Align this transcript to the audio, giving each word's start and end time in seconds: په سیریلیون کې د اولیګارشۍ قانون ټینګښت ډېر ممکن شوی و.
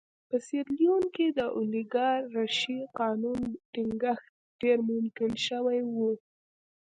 په 0.29 0.35
سیریلیون 0.45 1.03
کې 1.15 1.25
د 1.37 1.39
اولیګارشۍ 1.57 2.79
قانون 2.99 3.41
ټینګښت 3.73 4.25
ډېر 4.61 4.77
ممکن 4.89 5.31
شوی 5.47 5.79
و. 5.95 5.97